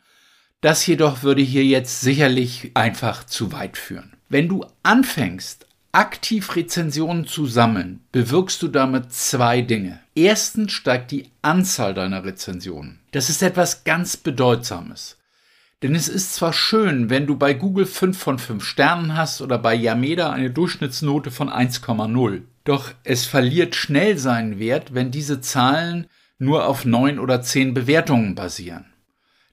Das 0.61 0.85
jedoch 0.85 1.23
würde 1.23 1.41
hier 1.41 1.63
jetzt 1.63 2.01
sicherlich 2.01 2.71
einfach 2.73 3.25
zu 3.25 3.51
weit 3.51 3.77
führen. 3.77 4.13
Wenn 4.29 4.47
du 4.47 4.65
anfängst, 4.83 5.67
aktiv 5.95 6.57
Rezensionen 6.57 7.25
zu 7.25 7.45
sammeln, 7.45 8.01
bewirkst 8.11 8.61
du 8.61 8.67
damit 8.67 9.13
zwei 9.13 9.61
Dinge. 9.61 10.01
Erstens 10.13 10.73
steigt 10.73 11.11
die 11.11 11.31
Anzahl 11.41 11.93
deiner 11.93 12.25
Rezensionen. 12.25 12.99
Das 13.11 13.29
ist 13.29 13.41
etwas 13.41 13.85
ganz 13.85 14.17
Bedeutsames. 14.17 15.17
Denn 15.81 15.95
es 15.95 16.09
ist 16.09 16.35
zwar 16.35 16.51
schön, 16.51 17.09
wenn 17.09 17.27
du 17.27 17.37
bei 17.37 17.53
Google 17.53 17.85
5 17.85 18.17
von 18.17 18.39
5 18.39 18.63
Sternen 18.63 19.15
hast 19.15 19.41
oder 19.41 19.57
bei 19.57 19.73
Yameda 19.73 20.31
eine 20.31 20.49
Durchschnittsnote 20.49 21.31
von 21.31 21.49
1,0. 21.49 22.41
Doch 22.65 22.91
es 23.03 23.25
verliert 23.25 23.75
schnell 23.75 24.17
seinen 24.17 24.59
Wert, 24.59 24.93
wenn 24.93 25.11
diese 25.11 25.39
Zahlen 25.39 26.07
nur 26.39 26.67
auf 26.67 26.83
9 26.83 27.19
oder 27.19 27.41
10 27.41 27.73
Bewertungen 27.73 28.35
basieren. 28.35 28.85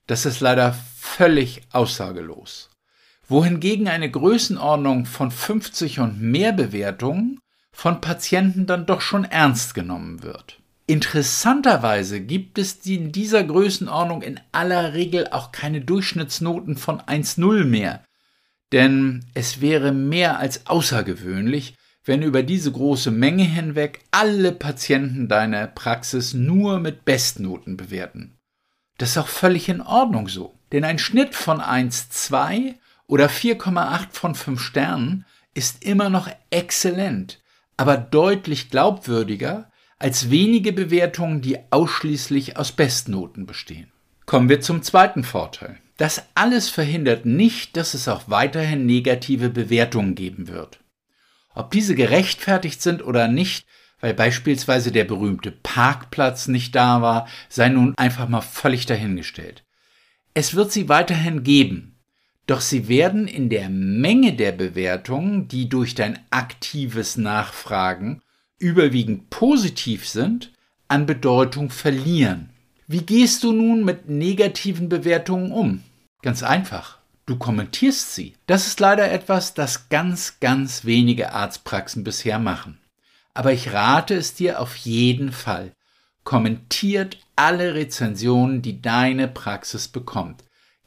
Das 0.09 0.27
ist 0.27 0.41
leider 0.41 0.77
völlig 0.99 1.63
aussagelos. 1.71 2.72
Wohingegen 3.33 3.89
eine 3.89 4.11
Größenordnung 4.11 5.07
von 5.07 5.31
50 5.31 6.01
und 6.01 6.21
mehr 6.21 6.53
Bewertungen 6.53 7.41
von 7.73 8.03
Patienten 8.03 8.67
dann 8.67 8.85
doch 8.85 9.01
schon 9.01 9.25
ernst 9.25 9.75
genommen 9.75 10.23
wird. 10.23 10.61
Interessanterweise 10.87 12.21
gibt 12.21 12.59
es 12.59 12.75
in 12.85 13.11
dieser 13.11 13.43
Größenordnung 13.43 14.21
in 14.21 14.39
aller 14.53 14.93
Regel 14.93 15.29
auch 15.29 15.51
keine 15.51 15.81
Durchschnittsnoten 15.81 16.77
von 16.77 17.01
1,0 17.01 17.65
mehr, 17.65 18.05
denn 18.71 19.25
es 19.33 19.63
wäre 19.63 19.93
mehr 19.93 20.39
als 20.39 20.67
außergewöhnlich, 20.67 21.75
wenn 22.05 22.21
über 22.21 22.43
diese 22.43 22.71
große 22.71 23.11
Menge 23.11 23.45
hinweg 23.45 24.01
alle 24.11 24.53
Patienten 24.53 25.29
deiner 25.29 25.69
Praxis 25.69 26.35
nur 26.35 26.81
mit 26.81 27.07
Bestnoten 27.07 27.79
bewerten. 27.79 28.37
Das 28.99 29.13
ist 29.13 29.17
auch 29.17 29.29
völlig 29.29 29.71
in 29.71 29.81
Ordnung 29.81 30.29
so, 30.29 30.59
denn 30.71 30.85
ein 30.85 30.99
Schnitt 30.99 31.35
von 31.35 31.63
1,2 31.63 32.75
oder 33.13 33.27
4,8 33.27 34.07
von 34.13 34.35
5 34.35 34.59
Sternen 34.59 35.27
ist 35.53 35.85
immer 35.85 36.09
noch 36.09 36.31
exzellent, 36.49 37.43
aber 37.77 37.99
deutlich 37.99 38.71
glaubwürdiger 38.71 39.71
als 39.99 40.31
wenige 40.31 40.73
Bewertungen, 40.73 41.43
die 41.43 41.59
ausschließlich 41.71 42.57
aus 42.57 42.73
Bestnoten 42.73 43.45
bestehen. 43.45 43.93
Kommen 44.25 44.49
wir 44.49 44.63
zum 44.63 44.81
zweiten 44.83 45.25
Vorteil. 45.25 45.77
Das 45.99 46.23
alles 46.35 46.71
verhindert 46.71 47.27
nicht, 47.27 47.77
dass 47.77 47.93
es 47.93 48.09
auch 48.09 48.31
weiterhin 48.31 48.87
negative 48.87 49.51
Bewertungen 49.51 50.15
geben 50.15 50.49
wird. 50.49 50.81
Ob 51.55 51.71
diese 51.71 51.95
gerechtfertigt 51.95 52.81
sind 52.81 53.05
oder 53.05 53.29
nicht, 53.29 53.67
weil 54.01 54.15
beispielsweise 54.15 54.91
der 54.91 55.05
berühmte 55.05 55.51
Parkplatz 55.53 56.49
nicht 56.49 56.75
da 56.75 57.03
war, 57.03 57.29
sei 57.51 57.69
nun 57.69 57.93
einfach 57.99 58.27
mal 58.27 58.41
völlig 58.41 58.87
dahingestellt. 58.87 59.65
Es 60.33 60.55
wird 60.55 60.73
sie 60.73 60.89
weiterhin 60.89 61.43
geben, 61.43 61.92
doch 62.47 62.61
sie 62.61 62.89
werden 62.89 63.29
in 63.29 63.49
der 63.49 63.69
Menge 63.69 64.35
der 64.35 64.53
Bewertungen, 64.53 65.49
die 65.49 65.69
durch 65.69 65.95
dein 65.95 66.19
aktives 66.31 67.17
Nachfragen 67.17 68.21
überwiegend 68.59 69.31
positiv 69.31 70.09
sind, 70.09 70.53
an 70.89 71.07
Bedeutung 71.07 71.71
verlieren. 71.71 72.51
Wie 72.87 73.03
gehst 73.03 73.43
du 73.45 73.53
nun 73.53 73.85
mit 73.85 74.09
negativen 74.09 74.89
Bewertungen 74.89 75.53
um? 75.53 75.83
Ganz 76.23 76.43
einfach. 76.43 76.99
Du 77.27 77.37
kommentierst 77.37 78.15
sie. 78.15 78.35
Das 78.47 78.67
ist 78.67 78.81
leider 78.81 79.11
etwas, 79.11 79.55
das 79.55 79.89
ganz, 79.89 80.41
ganz 80.41 80.85
wenige 80.85 81.33
Arztpraxen 81.33 82.05
bisher 82.05 82.39
machen. 82.39 82.79
Aber 83.35 83.53
ich 83.53 83.73
rate 83.73 84.15
es 84.15 84.35
dir 84.35 84.61
auf 84.61 84.77
jeden 84.77 85.33
Fall. 85.33 85.73
Kommentiert 86.25 87.19
alle 87.37 87.75
Rezensionen, 87.75 88.63
die 88.63 88.83
deine 88.83 89.29
Praxis 89.29 89.89
bekommt. 89.89 90.45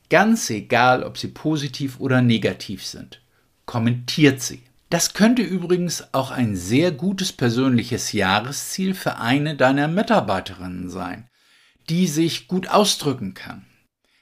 Ganz 0.09 0.49
egal, 0.49 1.03
ob 1.03 1.17
sie 1.17 1.27
positiv 1.27 1.99
oder 1.99 2.21
negativ 2.21 2.85
sind. 2.85 3.21
Kommentiert 3.65 4.41
sie. 4.41 4.63
Das 4.89 5.13
könnte 5.13 5.41
übrigens 5.41 6.13
auch 6.13 6.31
ein 6.31 6.55
sehr 6.55 6.91
gutes 6.91 7.33
persönliches 7.33 8.11
Jahresziel 8.11 8.93
für 8.93 9.17
eine 9.17 9.55
deiner 9.55 9.87
Mitarbeiterinnen 9.87 10.89
sein, 10.89 11.27
die 11.89 12.07
sich 12.07 12.47
gut 12.47 12.67
ausdrücken 12.69 13.33
kann. 13.33 13.65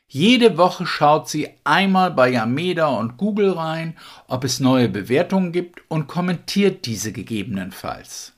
Jede 0.07 0.57
Woche 0.57 0.85
schaut 0.85 1.27
sie 1.27 1.49
einmal 1.63 2.11
bei 2.11 2.29
Yameda 2.29 2.87
und 2.87 3.17
Google 3.17 3.51
rein, 3.51 3.97
ob 4.27 4.43
es 4.43 4.59
neue 4.59 4.87
Bewertungen 4.87 5.51
gibt 5.51 5.81
und 5.89 6.07
kommentiert 6.07 6.85
diese 6.85 7.11
gegebenenfalls. 7.11 8.32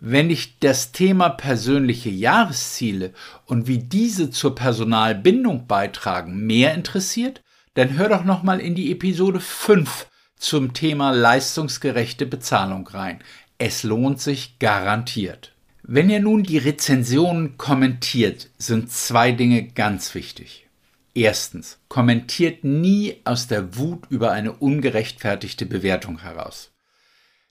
Wenn 0.00 0.28
dich 0.28 0.60
das 0.60 0.92
Thema 0.92 1.28
persönliche 1.28 2.08
Jahresziele 2.08 3.12
und 3.46 3.66
wie 3.66 3.78
diese 3.78 4.30
zur 4.30 4.54
Personalbindung 4.54 5.66
beitragen 5.66 6.46
mehr 6.46 6.72
interessiert, 6.74 7.42
dann 7.74 7.98
hör 7.98 8.08
doch 8.08 8.22
noch 8.22 8.44
mal 8.44 8.60
in 8.60 8.76
die 8.76 8.92
Episode 8.92 9.40
5 9.40 10.06
zum 10.36 10.72
Thema 10.72 11.10
leistungsgerechte 11.10 12.26
Bezahlung 12.26 12.86
rein. 12.86 13.24
Es 13.58 13.82
lohnt 13.82 14.20
sich 14.20 14.60
garantiert. 14.60 15.52
Wenn 15.82 16.10
ihr 16.10 16.20
nun 16.20 16.44
die 16.44 16.58
Rezensionen 16.58 17.58
kommentiert, 17.58 18.50
sind 18.56 18.92
zwei 18.92 19.32
Dinge 19.32 19.64
ganz 19.64 20.14
wichtig. 20.14 20.68
Erstens, 21.12 21.80
kommentiert 21.88 22.62
nie 22.62 23.16
aus 23.24 23.48
der 23.48 23.76
Wut 23.76 24.04
über 24.10 24.30
eine 24.30 24.52
ungerechtfertigte 24.52 25.66
Bewertung 25.66 26.20
heraus. 26.20 26.70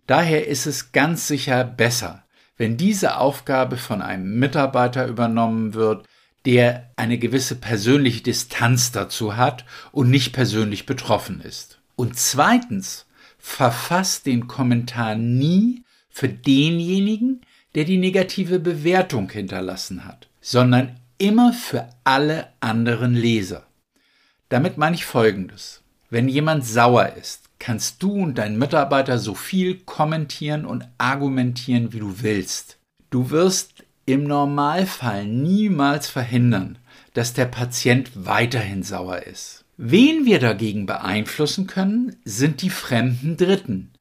Daher 0.06 0.48
ist 0.48 0.66
es 0.66 0.94
ganz 0.94 1.28
sicher 1.28 1.66
besser, 1.66 2.24
wenn 2.58 2.78
diese 2.78 3.18
Aufgabe 3.18 3.78
von 3.78 4.02
einem 4.02 4.40
Mitarbeiter 4.40 5.08
übernommen 5.08 5.74
wird, 5.74 6.08
der 6.46 6.92
eine 6.96 7.18
gewisse 7.18 7.56
persönliche 7.56 8.24
Distanz 8.24 8.92
dazu 8.92 9.36
hat 9.36 9.66
und 9.92 10.10
nicht 10.10 10.34
persönlich 10.34 10.86
betroffen 10.86 11.42
ist. 11.42 11.80
Und 11.96 12.18
zweitens, 12.18 13.06
verfasst 13.38 14.26
den 14.26 14.48
Kommentar 14.48 15.16
nie 15.16 15.84
für 16.10 16.30
denjenigen, 16.30 17.42
der 17.76 17.86
die 17.86 17.98
negative 17.98 18.60
Bewertung 18.60 19.30
hinterlassen 19.30 20.06
hat, 20.06 20.30
sondern 20.42 21.00
immer 21.18 21.54
für 21.54 21.88
alle 22.04 22.48
anderen 22.60 23.14
Leser. 23.14 23.66
Damit 24.50 24.78
meine 24.78 24.96
ich 24.96 25.06
Folgendes. 25.06 25.84
Wenn 26.10 26.30
jemand 26.30 26.66
sauer 26.66 27.14
ist, 27.20 27.47
kannst 27.60 28.02
du 28.04 28.12
und 28.14 28.38
dein 28.38 28.58
Mitarbeiter 28.58 29.18
so 29.20 29.36
viel 29.36 29.80
kommentieren 29.80 30.66
und 30.66 30.88
argumentieren, 30.98 31.94
wie 31.94 32.00
du 32.00 32.22
willst. 32.22 32.78
Du 33.10 33.30
wirst 33.30 33.84
im 34.06 34.24
Normalfall 34.24 35.26
niemals 35.26 36.10
verhindern, 36.10 36.78
dass 37.14 37.34
der 37.34 37.46
Patient 37.46 38.12
weiterhin 38.14 38.84
sauer 38.84 39.24
ist. 39.24 39.66
Wen 39.78 40.26
wir 40.26 40.40
dagegen 40.40 40.86
beeinflussen 40.86 41.68
können, 41.68 42.16
sind 42.26 42.62
die 42.62 42.70
fremden 42.70 43.38
Dritten, 43.38 43.92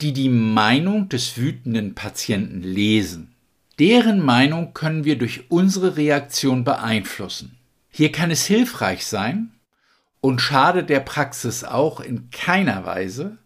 die 0.00 0.12
die 0.12 0.28
Meinung 0.28 1.08
des 1.08 1.36
wütenden 1.36 1.94
Patienten 1.94 2.62
lesen. 2.62 3.34
Deren 3.78 4.20
Meinung 4.20 4.74
können 4.74 5.04
wir 5.04 5.16
durch 5.16 5.50
unsere 5.50 5.96
Reaktion 5.96 6.64
beeinflussen. 6.64 7.56
Hier 7.90 8.10
kann 8.10 8.30
es 8.30 8.46
hilfreich 8.46 9.06
sein 9.06 9.52
und 10.22 10.40
schadet 10.40 10.88
der 10.88 11.00
Praxis 11.00 11.64
auch 11.64 12.00
in 12.00 12.30
keiner 12.30 12.86
Weise, 12.86 13.36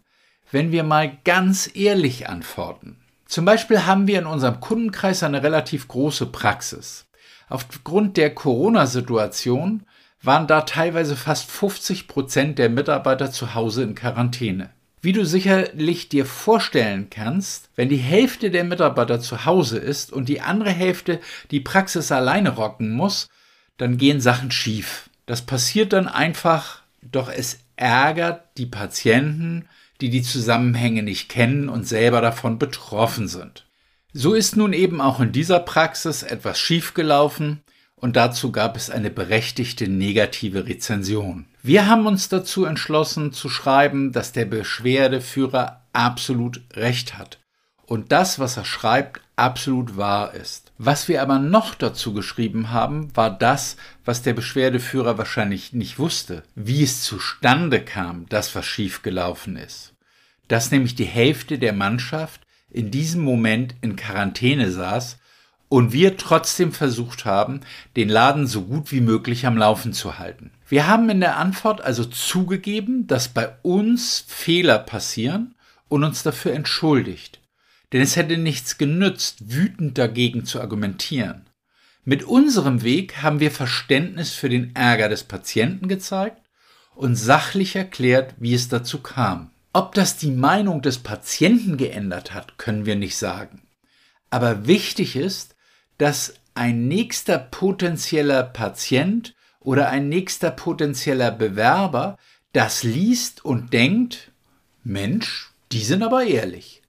wenn 0.51 0.71
wir 0.71 0.83
mal 0.83 1.17
ganz 1.25 1.69
ehrlich 1.73 2.29
antworten. 2.29 2.97
Zum 3.25 3.43
Beispiel 3.43 3.85
haben 3.85 4.07
wir 4.07 4.19
in 4.19 4.25
unserem 4.25 4.61
Kundenkreis 4.61 5.23
eine 5.23 5.43
relativ 5.43 5.89
große 5.89 6.27
Praxis. 6.27 7.07
Aufgrund 7.49 8.15
der 8.15 8.33
Corona-Situation 8.33 9.83
waren 10.21 10.47
da 10.47 10.61
teilweise 10.61 11.15
fast 11.15 11.49
50 11.51 12.07
Prozent 12.07 12.59
der 12.59 12.69
Mitarbeiter 12.69 13.31
zu 13.31 13.55
Hause 13.55 13.83
in 13.83 13.95
Quarantäne. 13.95 14.69
Wie 15.01 15.13
du 15.13 15.25
sicherlich 15.25 16.09
dir 16.09 16.25
vorstellen 16.25 17.09
kannst, 17.09 17.69
wenn 17.75 17.89
die 17.89 17.97
Hälfte 17.97 18.51
der 18.51 18.63
Mitarbeiter 18.63 19.19
zu 19.19 19.45
Hause 19.45 19.79
ist 19.79 20.13
und 20.13 20.29
die 20.29 20.41
andere 20.41 20.71
Hälfte 20.71 21.19
die 21.49 21.59
Praxis 21.59 22.11
alleine 22.11 22.51
rocken 22.55 22.91
muss, 22.91 23.29
dann 23.77 23.97
gehen 23.97 24.21
Sachen 24.21 24.51
schief. 24.51 25.09
Das 25.27 25.43
passiert 25.43 25.93
dann 25.93 26.07
einfach, 26.07 26.81
doch 27.01 27.29
es 27.29 27.59
ärgert 27.75 28.57
die 28.57 28.65
Patienten, 28.65 29.67
die 30.01 30.09
die 30.09 30.23
Zusammenhänge 30.23 31.03
nicht 31.03 31.29
kennen 31.29 31.69
und 31.69 31.87
selber 31.87 32.21
davon 32.21 32.57
betroffen 32.57 33.27
sind. 33.27 33.67
So 34.13 34.33
ist 34.33 34.55
nun 34.55 34.73
eben 34.73 35.01
auch 35.01 35.19
in 35.19 35.33
dieser 35.33 35.59
Praxis 35.59 36.23
etwas 36.23 36.57
schiefgelaufen 36.57 37.61
und 37.95 38.15
dazu 38.15 38.51
gab 38.51 38.77
es 38.77 38.89
eine 38.89 39.09
berechtigte 39.09 39.87
negative 39.89 40.65
Rezension. 40.65 41.45
Wir 41.61 41.87
haben 41.87 42.07
uns 42.07 42.29
dazu 42.29 42.63
entschlossen 42.63 43.33
zu 43.33 43.49
schreiben, 43.49 44.13
dass 44.13 44.31
der 44.31 44.45
Beschwerdeführer 44.45 45.81
absolut 45.91 46.61
recht 46.73 47.17
hat 47.17 47.37
und 47.87 48.11
das, 48.11 48.37
was 48.37 48.57
er 48.57 48.65
schreibt, 48.65 49.21
absolut 49.37 49.95
wahr 49.97 50.33
ist. 50.33 50.73
Was 50.77 51.07
wir 51.07 51.21
aber 51.21 51.39
noch 51.39 51.73
dazu 51.73 52.13
geschrieben 52.13 52.71
haben, 52.71 53.15
war 53.15 53.29
das, 53.29 53.77
was 54.03 54.21
der 54.21 54.33
Beschwerdeführer 54.33 55.17
wahrscheinlich 55.17 55.73
nicht 55.73 55.97
wusste, 55.97 56.43
wie 56.53 56.83
es 56.83 57.01
zustande 57.01 57.81
kam, 57.81 58.27
dass 58.27 58.53
was 58.55 58.65
schiefgelaufen 58.65 59.55
ist. 59.55 59.93
Dass 60.49 60.71
nämlich 60.71 60.95
die 60.95 61.05
Hälfte 61.05 61.57
der 61.57 61.73
Mannschaft 61.73 62.41
in 62.69 62.91
diesem 62.91 63.21
Moment 63.23 63.75
in 63.81 63.95
Quarantäne 63.95 64.69
saß 64.69 65.17
und 65.69 65.93
wir 65.93 66.17
trotzdem 66.17 66.73
versucht 66.73 67.23
haben, 67.23 67.61
den 67.95 68.09
Laden 68.09 68.47
so 68.47 68.63
gut 68.63 68.91
wie 68.91 69.01
möglich 69.01 69.45
am 69.45 69.57
Laufen 69.57 69.93
zu 69.93 70.19
halten. 70.19 70.51
Wir 70.67 70.87
haben 70.87 71.09
in 71.09 71.21
der 71.21 71.37
Antwort 71.37 71.79
also 71.81 72.03
zugegeben, 72.03 73.07
dass 73.07 73.29
bei 73.29 73.55
uns 73.61 74.25
Fehler 74.27 74.79
passieren 74.79 75.55
und 75.87 76.03
uns 76.03 76.23
dafür 76.23 76.53
entschuldigt. 76.53 77.39
Denn 77.93 78.01
es 78.01 78.15
hätte 78.15 78.37
nichts 78.37 78.77
genützt, 78.77 79.51
wütend 79.53 79.97
dagegen 79.97 80.45
zu 80.45 80.59
argumentieren. 80.59 81.49
Mit 82.03 82.23
unserem 82.23 82.83
Weg 82.83 83.21
haben 83.21 83.39
wir 83.39 83.51
Verständnis 83.51 84.31
für 84.31 84.49
den 84.49 84.75
Ärger 84.75 85.09
des 85.09 85.23
Patienten 85.23 85.87
gezeigt 85.87 86.41
und 86.95 87.15
sachlich 87.15 87.75
erklärt, 87.75 88.35
wie 88.37 88.53
es 88.53 88.69
dazu 88.69 88.99
kam. 88.99 89.51
Ob 89.73 89.93
das 89.93 90.17
die 90.17 90.31
Meinung 90.31 90.81
des 90.81 90.99
Patienten 90.99 91.77
geändert 91.77 92.33
hat, 92.33 92.57
können 92.57 92.85
wir 92.85 92.95
nicht 92.95 93.17
sagen. 93.17 93.67
Aber 94.29 94.67
wichtig 94.67 95.15
ist, 95.15 95.55
dass 95.97 96.33
ein 96.55 96.87
nächster 96.87 97.37
potenzieller 97.37 98.43
Patient 98.43 99.35
oder 99.59 99.89
ein 99.89 100.09
nächster 100.09 100.49
potenzieller 100.49 101.31
Bewerber 101.31 102.17
das 102.53 102.83
liest 102.83 103.45
und 103.45 103.73
denkt, 103.73 104.31
Mensch, 104.83 105.51
die 105.71 105.83
sind 105.83 106.01
aber 106.01 106.23
ehrlich. 106.23 106.81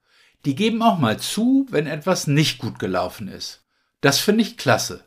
Die 0.45 0.55
geben 0.55 0.83
auch 0.83 0.99
mal 0.99 1.19
zu, 1.19 1.67
wenn 1.71 1.87
etwas 1.87 2.27
nicht 2.27 2.59
gut 2.59 2.79
gelaufen 2.79 3.29
ist. 3.29 3.63
Das 4.01 4.19
finde 4.19 4.43
ich 4.43 4.57
klasse. 4.57 5.05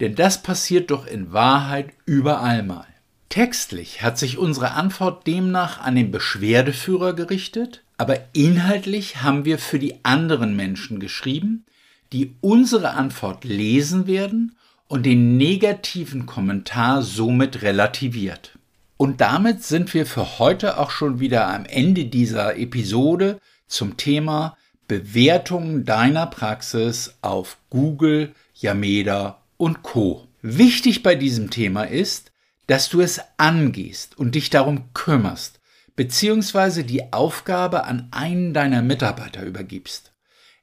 Denn 0.00 0.14
das 0.14 0.42
passiert 0.42 0.90
doch 0.90 1.06
in 1.06 1.32
Wahrheit 1.32 1.92
überall 2.06 2.62
mal. 2.62 2.86
Textlich 3.28 4.02
hat 4.02 4.18
sich 4.18 4.38
unsere 4.38 4.72
Antwort 4.72 5.26
demnach 5.26 5.80
an 5.80 5.94
den 5.94 6.10
Beschwerdeführer 6.10 7.14
gerichtet, 7.14 7.84
aber 7.96 8.18
inhaltlich 8.32 9.22
haben 9.22 9.44
wir 9.44 9.58
für 9.58 9.78
die 9.78 10.04
anderen 10.04 10.56
Menschen 10.56 10.98
geschrieben, 11.00 11.64
die 12.12 12.34
unsere 12.40 12.90
Antwort 12.90 13.44
lesen 13.44 14.06
werden 14.06 14.56
und 14.88 15.06
den 15.06 15.36
negativen 15.36 16.26
Kommentar 16.26 17.02
somit 17.02 17.62
relativiert. 17.62 18.58
Und 18.96 19.20
damit 19.20 19.62
sind 19.62 19.94
wir 19.94 20.06
für 20.06 20.38
heute 20.38 20.78
auch 20.78 20.90
schon 20.90 21.20
wieder 21.20 21.48
am 21.48 21.64
Ende 21.64 22.06
dieser 22.06 22.58
Episode 22.58 23.38
zum 23.70 23.96
Thema 23.96 24.56
Bewertungen 24.88 25.84
deiner 25.84 26.26
Praxis 26.26 27.14
auf 27.22 27.58
Google, 27.70 28.34
Yameda 28.54 29.40
und 29.56 29.82
Co. 29.82 30.26
Wichtig 30.42 31.02
bei 31.02 31.14
diesem 31.14 31.50
Thema 31.50 31.84
ist, 31.84 32.32
dass 32.66 32.88
du 32.88 33.00
es 33.00 33.20
angehst 33.36 34.18
und 34.18 34.34
dich 34.34 34.50
darum 34.50 34.92
kümmerst, 34.92 35.60
beziehungsweise 35.96 36.84
die 36.84 37.12
Aufgabe 37.12 37.84
an 37.84 38.08
einen 38.10 38.52
deiner 38.52 38.82
Mitarbeiter 38.82 39.44
übergibst. 39.44 40.12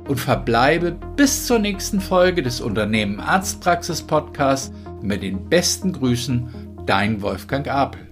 und 0.07 0.19
verbleibe 0.19 0.97
bis 1.15 1.45
zur 1.45 1.59
nächsten 1.59 2.01
Folge 2.01 2.41
des 2.41 2.61
Unternehmen 2.61 3.19
Arztpraxis 3.19 4.01
Podcasts 4.01 4.71
mit 5.01 5.21
den 5.21 5.47
besten 5.49 5.93
Grüßen 5.93 6.49
dein 6.85 7.21
Wolfgang 7.21 7.67
Apel. 7.67 8.08